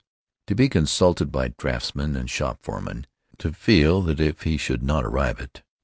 To 0.47 0.55
be 0.55 0.67
consulted 0.67 1.31
by 1.31 1.49
draftsmen 1.59 2.15
and 2.15 2.27
shop 2.27 2.63
foremen; 2.63 3.05
to 3.37 3.53
feel 3.53 4.01
that 4.01 4.19
if 4.19 4.41
he 4.41 4.57
should 4.57 4.81
not 4.81 5.05
arrive 5.05 5.39
at 5.39 5.57
8. 5.57 5.63